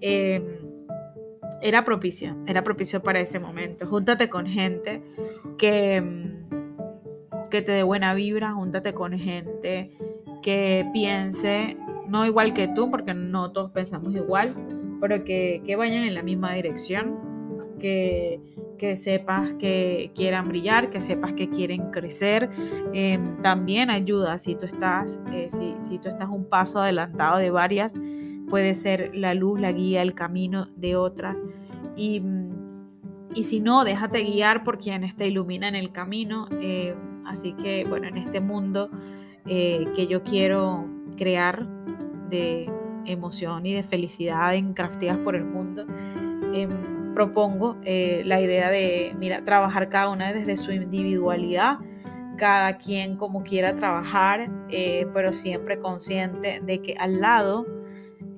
Em, 0.01 0.45
era 1.63 1.85
propicio, 1.85 2.37
era 2.47 2.63
propicio 2.65 3.03
para 3.03 3.21
ese 3.21 3.39
momento. 3.39 3.87
Júntate 3.87 4.29
con 4.29 4.47
gente 4.47 5.03
que, 5.59 5.97
em, 5.97 6.49
que 7.51 7.63
te 7.63 7.73
dé 7.73 7.83
buena 7.83 8.15
vibra, 8.15 8.53
júntate 8.53 8.95
con 8.95 9.13
gente 9.13 9.91
que 10.43 10.87
piense, 10.93 11.77
no 12.09 12.25
igual 12.27 12.55
que 12.55 12.69
tú, 12.69 12.91
porque 12.91 13.15
no 13.15 13.53
todos 13.53 13.71
pensamos 13.73 14.15
igual, 14.15 14.55
pero 15.01 15.25
que, 15.25 15.63
que 15.65 15.77
vayan 15.77 16.05
en 16.05 16.15
la 16.15 16.23
misma 16.23 16.55
dirección, 16.55 17.77
que, 17.79 18.41
que 18.81 18.97
sepas 18.97 19.53
que 19.59 20.11
quieran 20.15 20.49
brillar, 20.49 20.89
que 20.89 21.03
sepas 21.03 21.35
que 21.35 21.51
quieren 21.51 21.91
crecer. 21.91 22.49
Em, 22.95 23.37
también 23.43 23.91
ayuda 23.91 24.39
si 24.39 24.55
tú 24.55 24.65
estás, 24.65 25.21
eh, 25.35 25.49
si, 25.51 25.99
tú 25.99 26.09
estás 26.09 26.31
un 26.31 26.47
paso 26.47 26.81
adelantado 26.81 27.37
de 27.37 27.51
varias, 27.51 27.99
puede 28.49 28.75
ser 28.75 29.11
la 29.15 29.35
luz, 29.35 29.61
la 29.61 29.71
guía, 29.73 30.01
el 30.01 30.15
camino 30.15 30.67
de 30.77 30.97
otras. 30.97 31.43
Y, 31.95 32.23
y 33.35 33.45
si 33.45 33.61
no, 33.61 33.85
déjate 33.85 34.25
guiar 34.25 34.65
por 34.65 34.79
quienes 34.79 35.15
te 35.15 35.27
iluminan 35.27 35.75
el 35.75 35.93
camino. 35.93 36.49
Eh, 36.63 36.95
así 37.27 37.53
que, 37.53 37.85
bueno, 37.85 38.09
en 38.09 38.17
este 38.17 38.41
mundo 38.41 38.89
eh, 39.45 39.89
que 39.95 40.07
yo 40.07 40.23
quiero 40.23 40.87
crear 41.19 41.69
de 42.31 42.71
emoción 43.05 43.67
y 43.67 43.75
de 43.75 43.83
felicidad 43.83 44.55
en 44.55 44.73
Crafteas 44.73 45.19
por 45.19 45.37
el 45.37 45.45
mundo, 45.45 45.85
em, 46.55 47.00
propongo 47.15 47.77
eh, 47.85 48.23
la 48.25 48.41
idea 48.41 48.71
de, 48.71 49.15
mira, 49.19 49.45
trabajar 49.45 49.89
cada 49.89 50.09
una 50.09 50.33
desde 50.33 50.57
su 50.57 50.73
individualidad, 50.73 51.79
cada 52.37 52.79
quien 52.79 53.17
como 53.17 53.43
quiera 53.43 53.75
trabajar, 53.75 54.51
eh, 54.71 55.07
pero 55.13 55.33
siempre 55.33 55.79
consciente 55.79 56.61
de 56.65 56.81
que 56.81 56.95
al 56.95 57.21
lado 57.21 57.67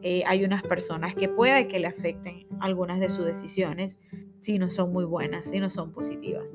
eh, 0.02 0.24
hay 0.26 0.44
unas 0.44 0.62
personas 0.62 1.14
que 1.14 1.28
puede 1.28 1.68
que 1.68 1.78
le 1.78 1.86
afecten 1.86 2.46
algunas 2.60 2.98
de 2.98 3.08
sus 3.08 3.24
decisiones 3.24 3.98
si 4.40 4.58
no 4.58 4.70
son 4.70 4.92
muy 4.92 5.04
buenas, 5.04 5.50
si 5.50 5.60
no 5.60 5.70
son 5.70 5.92
positivas. 5.92 6.50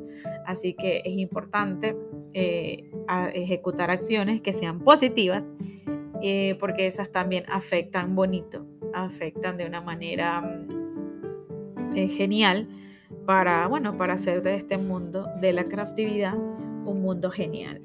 Así 0.46 0.74
que 0.74 1.02
es 1.06 1.14
importante 1.14 1.96
ejecutar 2.34 3.90
acciones 3.90 4.42
que 4.42 4.52
sean 4.52 4.80
positivas, 4.80 5.46
porque 6.60 6.88
esas 6.88 7.12
también 7.12 7.46
afectan 7.50 8.14
bonito, 8.14 8.66
afectan 8.94 9.56
de 9.58 9.66
una 9.66 9.80
manera 9.80 10.44
mm, 11.90 12.10
genial 12.10 12.68
para, 13.26 13.68
bueno, 13.68 13.98
para 13.98 14.14
hacer 14.14 14.42
de 14.42 14.56
este 14.56 14.78
mundo 14.78 15.28
de 15.42 15.54
la 15.54 15.66
craftividad 15.66 16.36
un 16.36 17.02
mundo 17.02 17.32
genial. 17.32 17.82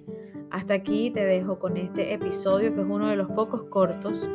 Hasta 0.52 0.74
aquí 0.74 1.10
te 1.10 1.24
dejo 1.24 1.58
con 1.58 1.78
este 1.78 2.12
episodio 2.12 2.74
que 2.74 2.82
es 2.82 2.86
uno 2.86 3.08
de 3.08 3.16
los 3.16 3.28
pocos 3.30 3.62
cortos. 3.64 4.28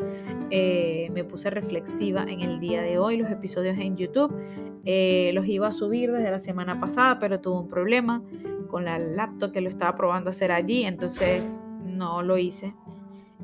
Eh, 0.49 1.11
me 1.13 1.23
puse 1.23 1.51
reflexiva 1.51 2.23
en 2.23 2.41
el 2.41 2.59
día 2.59 2.81
de 2.81 2.97
hoy. 2.97 3.17
Los 3.17 3.29
episodios 3.29 3.77
en 3.77 3.97
YouTube 3.97 4.33
eh, 4.83 5.29
los 5.35 5.47
iba 5.47 5.67
a 5.67 5.71
subir 5.71 6.11
desde 6.11 6.31
la 6.31 6.39
semana 6.39 6.79
pasada, 6.79 7.19
pero 7.19 7.39
tuve 7.39 7.59
un 7.59 7.67
problema 7.67 8.23
con 8.67 8.85
la 8.85 8.97
laptop 8.97 9.51
que 9.51 9.61
lo 9.61 9.69
estaba 9.69 9.95
probando 9.95 10.31
hacer 10.31 10.51
allí, 10.51 10.83
entonces 10.85 11.55
no 11.85 12.23
lo 12.23 12.39
hice. 12.39 12.73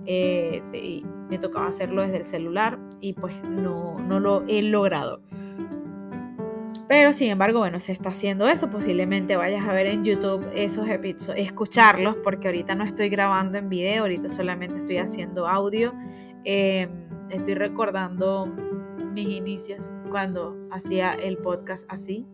Eh, 0.08 1.04
me 1.30 1.38
tocaba 1.38 1.68
hacerlo 1.68 2.02
desde 2.02 2.18
el 2.18 2.26
celular 2.26 2.80
y 3.02 3.14
pues 3.14 3.36
no, 3.44 3.98
no 4.00 4.20
lo 4.20 4.44
he 4.48 4.64
logrado. 4.64 5.22
Pero 6.88 7.14
sin 7.14 7.32
embargo, 7.32 7.60
bueno, 7.60 7.80
se 7.80 7.92
está 7.92 8.10
haciendo 8.10 8.48
eso. 8.48 8.70
Posiblemente 8.70 9.36
vayas 9.36 9.68
a 9.68 9.74
ver 9.74 9.88
en 9.88 10.04
YouTube 10.04 10.46
esos 10.54 10.88
episodios, 10.90 11.46
escucharlos, 11.46 12.18
porque 12.24 12.48
ahorita 12.48 12.76
no 12.76 12.84
estoy 12.84 13.10
grabando 13.10 13.58
en 13.58 13.70
video, 13.70 14.04
ahorita 14.04 14.30
solamente 14.30 14.78
estoy 14.78 14.98
haciendo 14.98 15.48
audio. 15.48 15.94
Em, 16.44 17.08
estoy 17.30 17.54
recordando 17.54 18.48
mis 19.14 19.30
inicios 19.30 19.94
cuando 20.10 20.58
hacía 20.72 21.14
el 21.14 21.38
podcast 21.38 21.86
así, 21.92 22.28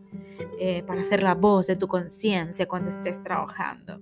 eh, 0.60 0.84
para 0.84 1.03
ser 1.03 1.22
la 1.22 1.36
voz 1.36 1.68
de 1.68 1.75
tu 1.75 1.88
conciencia 1.88 2.68
cuando 2.68 2.89
estés 2.89 3.22
trabajando. 3.22 4.01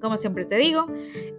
Como 0.00 0.16
siempre 0.16 0.44
te 0.44 0.56
digo, 0.56 0.86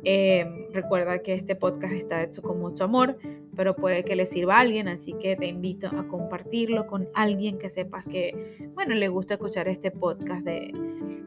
em, 0.03 0.71
recuerda 0.73 1.19
que 1.19 1.33
este 1.33 1.55
podcast 1.55 1.93
está 1.93 2.23
hecho 2.23 2.41
con 2.41 2.59
mucho 2.59 2.85
amor, 2.85 3.17
pero 3.55 3.75
puede 3.75 4.03
que 4.03 4.15
le 4.15 4.25
sirva 4.25 4.57
a 4.57 4.59
alguien, 4.61 4.87
así 4.87 5.13
que 5.13 5.35
te 5.35 5.47
invito 5.47 5.87
a 5.87 6.07
compartirlo 6.07 6.87
con 6.87 7.07
alguien 7.13 7.57
que 7.57 7.69
sepas 7.69 8.05
que, 8.05 8.69
bueno, 8.73 8.95
le 8.95 9.07
gusta 9.07 9.35
escuchar 9.35 9.67
este 9.67 9.91
podcast 9.91 10.45
de 10.45 10.73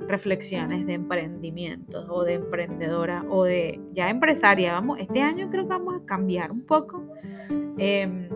reflexiones 0.09 0.87
de 0.87 0.95
emprendimientos 0.95 2.07
o 2.09 2.25
de 2.25 2.35
emprendedora 2.35 3.25
o 3.29 3.45
de 3.45 3.81
ya 3.93 4.11
empresaria. 4.11 4.73
Vamos, 4.73 5.01
este 5.01 5.21
año 5.23 5.49
creo 5.51 5.65
que 5.65 5.71
vamos 5.71 5.97
a 5.97 6.05
cambiar 6.05 6.51
un 6.51 6.65
poco. 6.65 7.05
Em, 7.79 8.29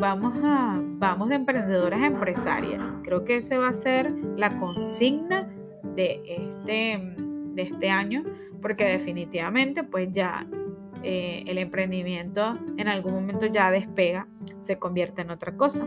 vamos 0.00 0.34
a 0.42 0.80
vamos 0.98 1.28
de 1.28 1.36
emprendedoras 1.36 2.00
a 2.00 2.06
empresarias. 2.06 2.94
Creo 3.02 3.24
que 3.24 3.36
ese 3.36 3.56
va 3.56 3.68
a 3.68 3.72
ser 3.72 4.12
la 4.36 4.56
consigna 4.58 5.48
de 5.94 6.22
este 6.26 7.16
de 7.56 7.62
este 7.62 7.90
año, 7.90 8.22
porque 8.62 8.84
definitivamente 8.84 9.82
pues 9.82 10.08
ya 10.12 10.46
eh, 11.02 11.44
el 11.46 11.58
emprendimiento 11.58 12.58
en 12.76 12.88
algún 12.88 13.14
momento 13.14 13.46
ya 13.46 13.70
despega, 13.70 14.28
se 14.60 14.78
convierte 14.78 15.22
en 15.22 15.30
otra 15.30 15.56
cosa. 15.56 15.86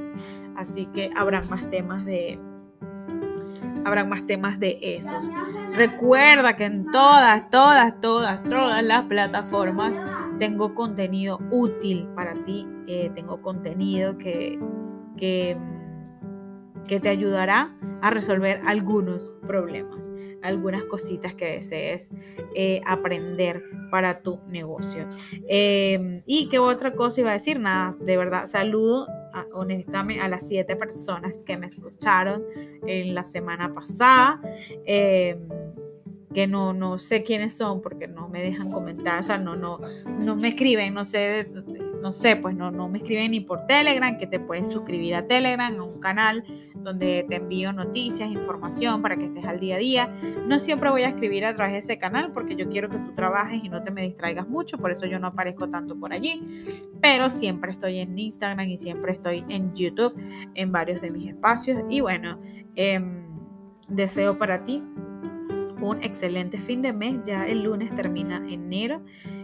Así 0.56 0.88
que 0.88 1.10
habrán 1.16 1.50
más 1.50 1.70
temas 1.70 2.06
de 2.06 2.40
habrán 3.86 4.10
más 4.10 4.26
temas 4.26 4.60
de 4.60 4.80
esos. 4.82 5.30
Recuerda 5.74 6.56
que 6.56 6.66
en 6.66 6.92
todas, 6.92 7.50
todas, 7.50 8.00
todas, 8.02 8.44
todas 8.44 8.84
las 8.84 9.06
plataformas 9.06 10.02
tengo 10.38 10.76
contenido 10.76 11.40
útil 11.52 12.08
para 12.16 12.34
ti. 12.46 12.68
Eh, 12.88 13.12
tengo 13.16 13.42
contenido 13.42 14.18
que, 14.18 14.60
que 15.18 15.58
que 16.90 17.00
te 17.00 17.08
ayudará 17.08 17.78
a 18.02 18.10
resolver 18.10 18.62
algunos 18.66 19.36
problemas, 19.46 20.10
algunas 20.42 20.84
cositas 20.86 21.36
que 21.36 21.46
desees 21.46 22.10
eh, 22.56 22.82
aprender 22.88 23.64
para 23.92 24.24
tu 24.24 24.40
negocio. 24.48 25.08
Em, 25.48 26.24
y 26.26 26.50
qué 26.50 26.58
otra 26.58 26.96
cosa 26.96 27.22
iba 27.22 27.30
a 27.30 27.34
decir, 27.34 27.60
nada, 27.60 27.92
de 28.00 28.18
verdad, 28.18 28.48
saludo 28.48 29.08
honestamente 29.54 30.24
a 30.24 30.28
las 30.28 30.48
siete 30.48 30.76
personas 30.76 31.44
que 31.44 31.58
me 31.58 31.68
escucharon 31.68 32.44
en 32.88 33.14
la 33.14 33.24
semana 33.24 33.72
pasada. 33.72 34.42
Em, 34.86 35.38
que 36.34 36.46
no, 36.46 36.74
no 36.74 37.00
sé 37.00 37.24
quiénes 37.24 37.56
son 37.56 37.82
porque 37.82 38.08
no 38.08 38.30
me 38.30 38.42
dejan 38.42 38.72
comentar, 38.72 39.20
o 39.20 39.24
sea, 39.24 39.40
no, 39.40 39.56
no, 39.56 39.80
no 40.20 40.36
me 40.36 40.50
escriben, 40.50 40.94
no 40.94 41.04
sé 41.04 41.52
no 42.02 42.14
sé, 42.14 42.36
pues 42.36 42.56
no, 42.56 42.72
no 42.72 42.88
me 42.90 43.00
escriben 43.00 43.32
ni 43.32 43.40
por 43.40 43.66
Telegram, 43.66 44.18
que 44.18 44.28
te 44.28 44.40
puedes 44.40 44.68
suscribir 44.68 45.16
a 45.16 45.28
Telegram, 45.28 45.80
a 45.80 45.84
un 45.84 46.00
canal 46.00 46.44
donde 46.76 47.26
te 47.28 47.36
envío 47.36 47.74
noticias, 47.74 48.30
información 48.30 49.02
para 49.02 49.18
que 49.18 49.26
estés 49.26 49.46
al 49.46 49.60
día 49.60 49.76
a 49.76 49.80
día. 49.80 50.14
No 50.48 50.60
siempre 50.60 50.90
voy 50.90 51.04
a 51.04 51.10
escribir 51.10 51.46
a 51.46 51.54
través 51.54 51.74
de 51.74 51.80
ese 51.80 51.98
canal 51.98 52.32
porque 52.34 52.56
yo 52.56 52.70
quiero 52.70 52.90
que 52.90 52.98
tú 52.98 53.14
trabajes 53.14 53.64
y 53.64 53.70
no 53.70 53.84
te 53.84 53.92
me 53.92 54.04
distraigas 54.04 54.48
mucho, 54.48 54.78
por 54.78 54.92
eso 54.92 55.06
yo 55.06 55.20
no 55.20 55.28
aparezco 55.28 55.70
tanto 55.70 56.00
por 56.00 56.14
allí, 56.14 56.42
pero 57.02 57.30
siempre 57.30 57.72
estoy 57.72 58.00
en 58.00 58.18
Instagram 58.18 58.68
y 58.70 58.78
siempre 58.78 59.12
estoy 59.12 59.46
en 59.50 59.74
YouTube, 59.74 60.14
en 60.56 60.72
varios 60.72 61.02
de 61.02 61.12
mis 61.12 61.28
espacios. 61.30 61.84
Y 61.90 62.02
bueno, 62.02 62.40
em, 62.76 63.24
deseo 63.88 64.38
para 64.38 64.64
ti 64.64 64.84
un 65.82 66.04
excelente 66.04 66.58
fin 66.58 66.82
de 66.82 66.94
mes. 66.94 67.22
Ya 67.24 67.48
el 67.48 67.64
lunes 67.64 67.94
termina 67.96 68.44
enero, 68.48 69.02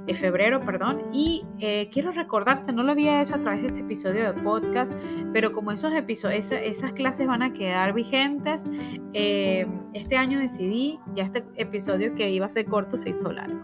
eh, 0.07 0.13
febrero, 0.13 0.59
perdón. 0.61 1.03
Y 1.13 1.43
eh, 1.59 1.89
quiero 1.91 2.11
recordarte, 2.11 2.71
no 2.73 2.83
lo 2.83 2.91
había 2.91 3.21
hecho 3.21 3.35
a 3.35 3.39
través 3.39 3.61
de 3.61 3.67
este 3.67 3.81
episodio 3.81 4.33
de 4.33 4.41
podcast, 4.41 4.93
pero 5.33 5.51
como 5.51 5.71
esos 5.71 5.93
episodios, 5.93 6.51
esas 6.51 6.93
clases 6.93 7.27
van 7.27 7.41
a 7.41 7.53
quedar 7.53 7.93
vigentes, 7.93 8.65
eh, 9.13 9.67
este 9.93 10.17
año 10.17 10.39
decidí, 10.39 10.99
ya 11.15 11.23
este 11.23 11.45
episodio 11.55 12.13
que 12.13 12.29
iba 12.29 12.45
a 12.45 12.49
ser 12.49 12.65
corto 12.65 12.97
se 12.97 13.09
hizo 13.09 13.31
largo. 13.31 13.59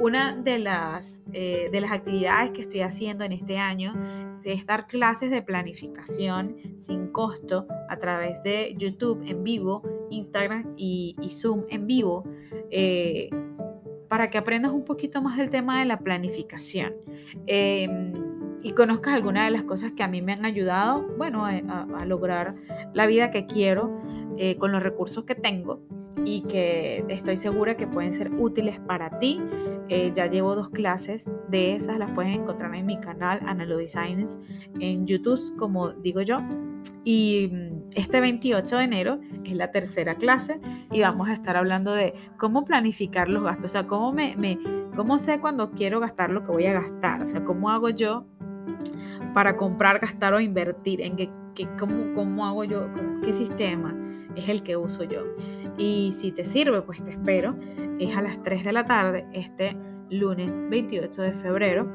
Una 0.00 0.34
de 0.34 0.58
las, 0.58 1.24
de 1.32 1.78
las 1.80 1.92
actividades 1.92 2.50
que 2.50 2.60
estoy 2.60 2.80
haciendo 2.80 3.24
en 3.24 3.32
este 3.32 3.58
año 3.58 3.94
es 4.44 4.66
dar 4.66 4.86
clases 4.86 5.30
de 5.30 5.42
planificación 5.42 6.56
sin 6.78 7.08
costo 7.08 7.66
a 7.88 7.96
través 7.98 8.42
de 8.42 8.74
YouTube 8.76 9.22
en 9.26 9.42
vivo, 9.42 9.82
Instagram 10.10 10.74
y, 10.76 11.16
Zoom 11.30 11.64
en 11.68 11.86
vivo. 11.86 12.24
Eh, 12.70 13.30
para 14.08 14.30
que 14.30 14.38
aprendas 14.38 14.70
un 14.70 14.84
poquito 14.84 15.20
más 15.20 15.36
del 15.36 15.50
tema 15.50 15.80
de 15.80 15.84
la 15.84 15.98
planificación 15.98 16.94
em, 17.48 18.12
y 18.62 18.70
conozcas 18.70 19.14
algunas 19.14 19.46
de 19.46 19.50
las 19.50 19.64
cosas 19.64 19.92
que 19.92 20.04
a 20.04 20.08
mí 20.08 20.22
me 20.22 20.32
han 20.32 20.46
ayudado, 20.46 21.02
bueno, 21.18 21.44
a, 21.44 22.04
lograr 22.06 22.54
la 22.94 23.06
vida 23.06 23.32
que 23.32 23.46
quiero 23.46 23.96
eh, 24.38 24.56
con 24.58 24.70
los 24.70 24.80
recursos 24.80 25.24
que 25.24 25.34
tengo 25.34 25.80
y 26.24 26.42
que 26.42 27.04
estoy 27.08 27.36
segura 27.36 27.76
que 27.76 27.86
pueden 27.86 28.14
ser 28.14 28.32
útiles 28.32 28.78
para 28.80 29.18
ti. 29.18 29.40
Eh, 29.88 30.12
ya 30.14 30.26
llevo 30.26 30.54
dos 30.54 30.70
clases 30.70 31.30
de 31.48 31.74
esas, 31.76 31.98
las 31.98 32.10
puedes 32.10 32.34
encontrar 32.34 32.74
en 32.74 32.86
mi 32.86 32.98
canal 32.98 33.40
Analo 33.46 33.76
Designs 33.76 34.38
en 34.80 35.06
YouTube, 35.06 35.56
como 35.56 35.90
digo 35.90 36.22
yo. 36.22 36.40
Y 37.04 37.48
mm, 37.52 37.90
este 37.94 38.20
28 38.20 38.76
de 38.76 38.84
enero 38.84 39.20
es 39.44 39.56
la 39.56 39.70
tercera 39.70 40.16
clase 40.16 40.60
y 40.90 41.00
vamos 41.00 41.28
a 41.28 41.32
estar 41.32 41.56
hablando 41.56 41.92
de 41.92 42.14
cómo 42.36 42.64
planificar 42.64 43.28
los 43.28 43.44
gastos, 43.44 43.70
o 43.70 43.72
sea, 43.72 43.86
cómo, 43.86 44.12
me, 44.12 44.58
cómo 44.96 45.18
sé 45.18 45.38
cuando 45.38 45.70
quiero 45.70 46.00
gastar 46.00 46.30
lo 46.30 46.44
que 46.44 46.50
voy 46.50 46.66
a 46.66 46.72
gastar, 46.72 47.22
o 47.22 47.28
sea, 47.28 47.44
cómo 47.44 47.70
hago 47.70 47.90
yo 47.90 48.26
para 49.34 49.56
comprar, 49.56 50.00
gastar 50.00 50.34
o 50.34 50.40
invertir, 50.40 51.00
en 51.00 51.16
qué, 51.16 51.30
cómo, 51.78 52.14
cómo 52.14 52.46
hago 52.46 52.64
yo, 52.64 52.88
qué 53.22 53.32
sistema 53.32 53.94
es 54.36 54.48
el 54.48 54.62
que 54.62 54.76
uso 54.76 55.04
yo. 55.04 55.24
Y 55.78 56.12
si 56.12 56.32
te 56.32 56.44
sirve, 56.44 56.82
pues 56.82 57.02
te 57.02 57.10
espero. 57.12 57.56
Es 57.98 58.16
a 58.16 58.22
las 58.22 58.42
3 58.42 58.64
de 58.64 58.72
la 58.72 58.84
tarde 58.84 59.26
este 59.32 59.76
lunes 60.10 60.60
28 60.68 61.22
de 61.22 61.32
febrero. 61.32 61.90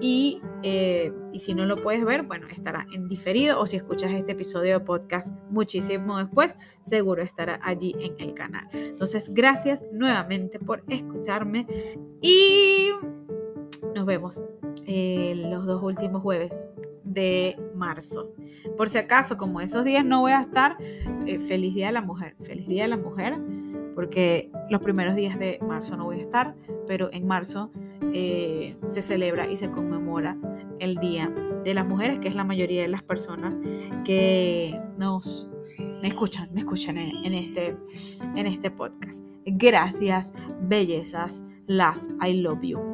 Y, 0.00 0.40
eh, 0.62 1.12
y, 1.32 1.38
si 1.38 1.54
no 1.54 1.64
lo 1.64 1.76
puedes 1.76 2.04
ver, 2.04 2.24
bueno, 2.24 2.48
estará 2.48 2.86
en 2.92 3.06
diferido 3.06 3.60
o 3.60 3.66
si 3.66 3.76
escuchas 3.76 4.10
este 4.10 4.32
episodio 4.32 4.78
de 4.78 4.84
podcast 4.84 5.32
muchísimo 5.48 6.18
después, 6.18 6.56
seguro 6.82 7.22
estará 7.22 7.60
allí 7.62 7.94
en 8.00 8.14
el 8.18 8.34
canal. 8.34 8.68
Entonces, 8.72 9.32
gracias 9.32 9.84
nuevamente 9.92 10.58
por 10.58 10.82
escucharme 10.88 11.66
y 12.20 12.90
nos 13.94 14.06
vemos 14.06 14.40
eh, 14.86 15.34
los 15.36 15.66
dos 15.66 15.82
últimos 15.82 16.22
jueves 16.22 16.66
de 17.04 17.58
marzo. 17.74 18.32
Por 18.76 18.88
si 18.88 18.98
acaso, 18.98 19.36
como 19.36 19.60
esos 19.60 19.84
días 19.84 20.04
no 20.04 20.20
voy 20.20 20.32
a 20.32 20.40
estar, 20.40 20.76
eh, 21.26 21.38
feliz 21.38 21.74
Día 21.74 21.86
de 21.86 21.92
la 21.92 22.00
Mujer, 22.00 22.36
feliz 22.40 22.66
Día 22.68 22.84
de 22.84 22.88
la 22.88 22.96
Mujer, 22.96 23.38
porque 23.94 24.50
los 24.70 24.80
primeros 24.80 25.14
días 25.14 25.38
de 25.38 25.58
marzo 25.66 25.96
no 25.96 26.04
voy 26.04 26.18
a 26.18 26.22
estar, 26.22 26.54
pero 26.86 27.10
en 27.12 27.26
marzo 27.26 27.70
eh, 28.14 28.76
se 28.88 29.02
celebra 29.02 29.50
y 29.50 29.56
se 29.56 29.70
conmemora 29.70 30.36
el 30.78 30.96
Día 30.96 31.32
de 31.64 31.74
las 31.74 31.86
Mujeres, 31.86 32.18
que 32.20 32.28
es 32.28 32.34
la 32.34 32.44
mayoría 32.44 32.82
de 32.82 32.88
las 32.88 33.02
personas 33.02 33.58
que 34.04 34.80
nos 34.96 35.50
me 36.02 36.08
escuchan, 36.08 36.50
me 36.52 36.60
escuchan 36.60 36.98
en, 36.98 37.34
este, 37.34 37.76
en 38.36 38.46
este 38.46 38.70
podcast. 38.70 39.24
Gracias, 39.46 40.32
bellezas, 40.60 41.42
las 41.66 42.08
I 42.20 42.34
love 42.34 42.62
you. 42.62 42.91